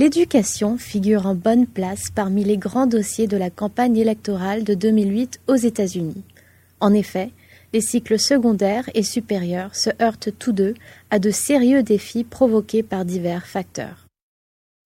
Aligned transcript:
L'éducation 0.00 0.78
figure 0.78 1.26
en 1.26 1.34
bonne 1.34 1.66
place 1.66 2.04
parmi 2.14 2.42
les 2.42 2.56
grands 2.56 2.86
dossiers 2.86 3.26
de 3.26 3.36
la 3.36 3.50
campagne 3.50 3.98
électorale 3.98 4.64
de 4.64 4.72
2008 4.72 5.40
aux 5.46 5.56
États-Unis. 5.56 6.22
En 6.80 6.94
effet, 6.94 7.32
les 7.74 7.82
cycles 7.82 8.18
secondaires 8.18 8.88
et 8.94 9.02
supérieurs 9.02 9.76
se 9.76 9.90
heurtent 10.00 10.30
tous 10.38 10.52
deux 10.52 10.72
à 11.10 11.18
de 11.18 11.30
sérieux 11.30 11.82
défis 11.82 12.24
provoqués 12.24 12.82
par 12.82 13.04
divers 13.04 13.46
facteurs. 13.46 14.06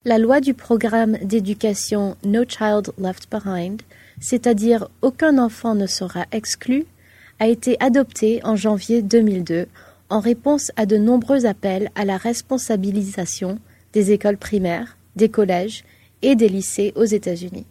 La 0.04 0.18
loi 0.18 0.40
du 0.40 0.52
programme 0.52 1.16
d'éducation 1.18 2.16
No 2.24 2.42
Child 2.42 2.90
Left 2.98 3.30
Behind, 3.30 3.82
c'est-à-dire 4.18 4.88
aucun 5.00 5.38
enfant 5.38 5.76
ne 5.76 5.86
sera 5.86 6.26
exclu, 6.32 6.86
a 7.38 7.46
été 7.46 7.76
adoptée 7.78 8.40
en 8.42 8.56
janvier 8.56 9.00
2002 9.00 9.68
en 10.08 10.18
réponse 10.18 10.72
à 10.74 10.86
de 10.86 10.96
nombreux 10.96 11.46
appels 11.46 11.92
à 11.94 12.04
la 12.04 12.16
responsabilisation 12.16 13.60
des 13.92 14.10
écoles 14.10 14.38
primaires, 14.38 14.96
des 15.16 15.28
collèges 15.28 15.84
et 16.22 16.36
des 16.36 16.48
lycées 16.48 16.92
aux 16.96 17.04
États-Unis. 17.04 17.66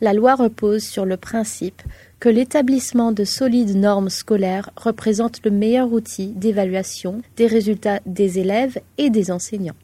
La 0.00 0.14
loi 0.14 0.34
repose 0.34 0.82
sur 0.82 1.04
le 1.04 1.18
principe 1.18 1.82
que 2.20 2.28
l'établissement 2.28 3.12
de 3.12 3.24
solides 3.24 3.76
normes 3.76 4.08
scolaires 4.08 4.70
représente 4.76 5.44
le 5.44 5.50
meilleur 5.50 5.92
outil 5.92 6.28
d'évaluation 6.28 7.20
des 7.36 7.46
résultats 7.46 8.00
des 8.06 8.38
élèves 8.38 8.78
et 8.96 9.10
des 9.10 9.30
enseignants. 9.30 9.76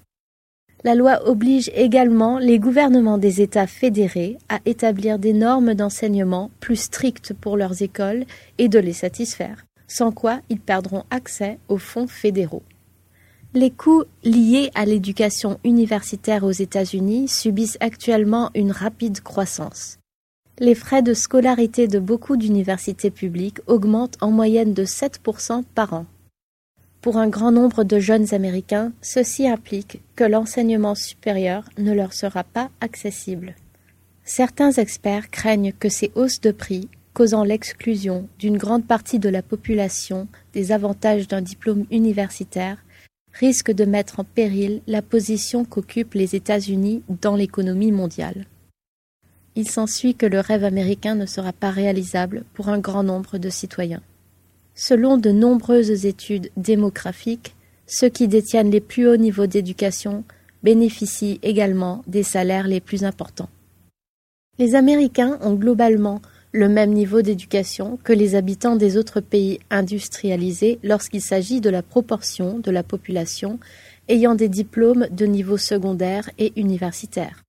La 0.84 0.94
loi 0.94 1.28
oblige 1.28 1.70
également 1.74 2.38
les 2.38 2.58
gouvernements 2.58 3.18
des 3.18 3.42
États 3.42 3.66
fédérés 3.66 4.38
à 4.48 4.60
établir 4.66 5.18
des 5.18 5.32
normes 5.32 5.74
d'enseignement 5.74 6.50
plus 6.60 6.76
strictes 6.76 7.34
pour 7.34 7.56
leurs 7.56 7.82
écoles 7.82 8.24
et 8.58 8.68
de 8.68 8.78
les 8.78 8.92
satisfaire, 8.92 9.66
sans 9.88 10.12
quoi 10.12 10.40
ils 10.48 10.60
perdront 10.60 11.04
accès 11.10 11.58
aux 11.68 11.78
fonds 11.78 12.06
fédéraux. 12.06 12.62
Les 13.56 13.70
coûts 13.70 14.04
liés 14.22 14.70
à 14.74 14.84
l'éducation 14.84 15.58
universitaire 15.64 16.44
aux 16.44 16.50
États-Unis 16.50 17.26
subissent 17.26 17.78
actuellement 17.80 18.50
une 18.54 18.70
rapide 18.70 19.22
croissance. 19.22 19.98
Les 20.58 20.74
frais 20.74 21.00
de 21.00 21.14
scolarité 21.14 21.88
de 21.88 21.98
beaucoup 21.98 22.36
d'universités 22.36 23.10
publiques 23.10 23.60
augmentent 23.66 24.18
en 24.20 24.30
moyenne 24.30 24.74
de 24.74 24.84
7% 24.84 25.64
par 25.74 25.94
an. 25.94 26.04
Pour 27.00 27.16
un 27.16 27.28
grand 27.28 27.50
nombre 27.50 27.82
de 27.82 27.98
jeunes 27.98 28.34
Américains, 28.34 28.92
ceci 29.00 29.48
implique 29.48 30.02
que 30.16 30.24
l'enseignement 30.24 30.94
supérieur 30.94 31.64
ne 31.78 31.94
leur 31.94 32.12
sera 32.12 32.44
pas 32.44 32.68
accessible. 32.82 33.54
Certains 34.22 34.72
experts 34.72 35.30
craignent 35.30 35.72
que 35.72 35.88
ces 35.88 36.12
hausses 36.14 36.42
de 36.42 36.50
prix, 36.50 36.90
causant 37.14 37.42
l'exclusion 37.42 38.28
d'une 38.38 38.58
grande 38.58 38.86
partie 38.86 39.18
de 39.18 39.30
la 39.30 39.40
population 39.40 40.28
des 40.52 40.72
avantages 40.72 41.26
d'un 41.26 41.40
diplôme 41.40 41.86
universitaire, 41.90 42.76
risque 43.38 43.70
de 43.70 43.84
mettre 43.84 44.20
en 44.20 44.24
péril 44.24 44.80
la 44.86 45.02
position 45.02 45.64
qu'occupent 45.64 46.14
les 46.14 46.34
États-Unis 46.34 47.02
dans 47.20 47.36
l'économie 47.36 47.92
mondiale. 47.92 48.46
Il 49.54 49.68
s'ensuit 49.68 50.14
que 50.14 50.26
le 50.26 50.40
rêve 50.40 50.64
américain 50.64 51.14
ne 51.14 51.26
sera 51.26 51.52
pas 51.52 51.70
réalisable 51.70 52.44
pour 52.54 52.68
un 52.68 52.78
grand 52.78 53.02
nombre 53.02 53.38
de 53.38 53.50
citoyens. 53.50 54.02
Selon 54.74 55.16
de 55.16 55.30
nombreuses 55.30 56.04
études 56.04 56.50
démographiques, 56.56 57.54
ceux 57.86 58.08
qui 58.08 58.28
détiennent 58.28 58.70
les 58.70 58.80
plus 58.80 59.08
hauts 59.08 59.16
niveaux 59.16 59.46
d'éducation 59.46 60.24
bénéficient 60.62 61.38
également 61.42 62.02
des 62.06 62.22
salaires 62.22 62.66
les 62.66 62.80
plus 62.80 63.04
importants. 63.04 63.48
Les 64.58 64.74
Américains 64.74 65.38
ont 65.42 65.54
globalement 65.54 66.20
le 66.52 66.68
même 66.68 66.92
niveau 66.92 67.22
d'éducation 67.22 67.98
que 68.02 68.12
les 68.12 68.34
habitants 68.34 68.76
des 68.76 68.96
autres 68.96 69.20
pays 69.20 69.60
industrialisés 69.70 70.78
lorsqu'il 70.82 71.20
s'agit 71.20 71.60
de 71.60 71.70
la 71.70 71.82
proportion 71.82 72.58
de 72.58 72.70
la 72.70 72.82
population 72.82 73.58
ayant 74.08 74.34
des 74.34 74.48
diplômes 74.48 75.06
de 75.10 75.26
niveau 75.26 75.56
secondaire 75.56 76.30
et 76.38 76.52
universitaire. 76.56 77.42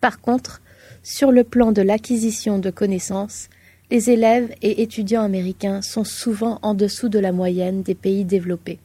Par 0.00 0.20
contre, 0.20 0.60
sur 1.02 1.32
le 1.32 1.44
plan 1.44 1.72
de 1.72 1.82
l'acquisition 1.82 2.58
de 2.58 2.70
connaissances, 2.70 3.48
les 3.90 4.10
élèves 4.10 4.54
et 4.62 4.82
étudiants 4.82 5.22
américains 5.22 5.82
sont 5.82 6.04
souvent 6.04 6.58
en 6.62 6.74
dessous 6.74 7.08
de 7.08 7.18
la 7.18 7.32
moyenne 7.32 7.82
des 7.82 7.94
pays 7.94 8.24
développés. 8.24 8.78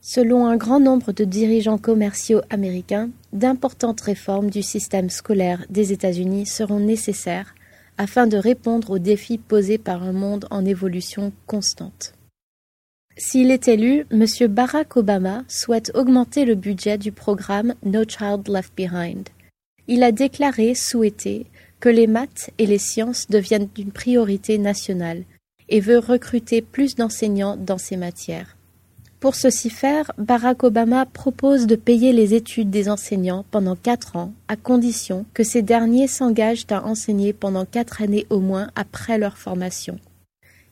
Selon 0.00 0.46
un 0.46 0.56
grand 0.56 0.80
nombre 0.80 1.12
de 1.12 1.24
dirigeants 1.24 1.78
commerciaux 1.78 2.40
américains, 2.50 3.10
d'importantes 3.32 4.00
réformes 4.00 4.50
du 4.50 4.62
système 4.62 5.10
scolaire 5.10 5.64
des 5.70 5.92
États-Unis 5.92 6.46
seront 6.46 6.80
nécessaires 6.80 7.54
afin 7.98 8.26
de 8.26 8.36
répondre 8.36 8.90
aux 8.90 8.98
défis 8.98 9.38
posés 9.38 9.78
par 9.78 10.02
un 10.02 10.12
monde 10.12 10.46
en 10.50 10.64
évolution 10.64 11.32
constante. 11.46 12.14
S'il 13.16 13.50
est 13.50 13.66
élu, 13.66 14.06
M. 14.12 14.24
Barack 14.48 14.96
Obama 14.96 15.42
souhaite 15.48 15.90
augmenter 15.94 16.44
le 16.44 16.54
budget 16.54 16.98
du 16.98 17.10
programme 17.10 17.74
No 17.84 18.04
Child 18.06 18.48
Left 18.48 18.72
Behind. 18.76 19.28
Il 19.88 20.04
a 20.04 20.12
déclaré 20.12 20.76
souhaiter 20.76 21.46
que 21.80 21.88
les 21.88 22.06
maths 22.06 22.50
et 22.58 22.66
les 22.66 22.78
sciences 22.78 23.26
deviennent 23.28 23.68
une 23.76 23.90
priorité 23.90 24.58
nationale 24.58 25.24
et 25.68 25.80
veut 25.80 25.98
recruter 25.98 26.62
plus 26.62 26.94
d'enseignants 26.94 27.56
dans 27.56 27.78
ces 27.78 27.96
matières. 27.96 28.57
Pour 29.20 29.34
ceci 29.34 29.68
faire, 29.68 30.12
Barack 30.16 30.62
Obama 30.62 31.04
propose 31.04 31.66
de 31.66 31.74
payer 31.74 32.12
les 32.12 32.34
études 32.34 32.70
des 32.70 32.88
enseignants 32.88 33.44
pendant 33.50 33.74
quatre 33.74 34.14
ans, 34.14 34.32
à 34.46 34.54
condition 34.54 35.26
que 35.34 35.42
ces 35.42 35.60
derniers 35.60 36.06
s'engagent 36.06 36.66
à 36.70 36.84
enseigner 36.84 37.32
pendant 37.32 37.64
quatre 37.64 38.00
années 38.00 38.26
au 38.30 38.38
moins 38.38 38.70
après 38.76 39.18
leur 39.18 39.36
formation. 39.36 39.98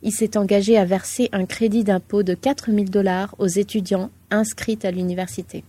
Il 0.03 0.13
s'est 0.13 0.37
engagé 0.37 0.79
à 0.79 0.85
verser 0.85 1.29
un 1.33 1.45
crédit 1.45 1.83
d'impôt 1.83 2.23
de 2.23 2.35
4000 2.35 2.89
dollars 2.89 3.35
aux 3.39 3.49
étudiants 3.49 4.11
inscrits 4.31 4.79
à 4.85 4.93
l'université. 4.93 5.65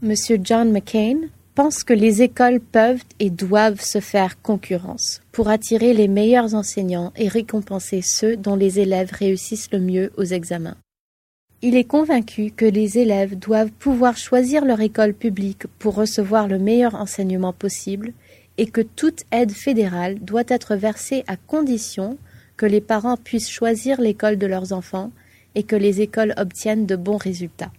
Monsieur 0.00 0.40
John 0.42 0.72
McCain 0.72 1.18
pense 1.54 1.84
que 1.84 1.92
les 1.92 2.22
écoles 2.22 2.60
peuvent 2.60 3.02
et 3.18 3.28
doivent 3.28 3.82
se 3.82 4.00
faire 4.00 4.40
concurrence 4.40 5.20
pour 5.32 5.48
attirer 5.48 5.92
les 5.92 6.08
meilleurs 6.08 6.54
enseignants 6.54 7.12
et 7.16 7.28
récompenser 7.28 8.00
ceux 8.00 8.38
dont 8.38 8.56
les 8.56 8.80
élèves 8.80 9.10
réussissent 9.12 9.70
le 9.70 9.80
mieux 9.80 10.12
aux 10.16 10.24
examens. 10.24 10.76
Il 11.60 11.74
est 11.74 11.84
convaincu 11.84 12.52
que 12.52 12.64
les 12.64 12.98
élèves 12.98 13.36
doivent 13.36 13.72
pouvoir 13.72 14.16
choisir 14.16 14.64
leur 14.64 14.80
école 14.80 15.12
publique 15.12 15.66
pour 15.80 15.96
recevoir 15.96 16.46
le 16.46 16.60
meilleur 16.60 16.94
enseignement 16.94 17.52
possible 17.52 18.12
et 18.58 18.66
que 18.66 18.80
toute 18.80 19.24
aide 19.32 19.50
fédérale 19.50 20.20
doit 20.20 20.44
être 20.46 20.76
versée 20.76 21.24
à 21.26 21.36
condition 21.36 22.16
que 22.56 22.66
les 22.66 22.80
parents 22.80 23.16
puissent 23.16 23.50
choisir 23.50 24.00
l'école 24.00 24.38
de 24.38 24.46
leurs 24.46 24.72
enfants 24.72 25.10
et 25.56 25.64
que 25.64 25.74
les 25.74 26.00
écoles 26.00 26.32
obtiennent 26.36 26.86
de 26.86 26.94
bons 26.94 27.16
résultats. 27.16 27.72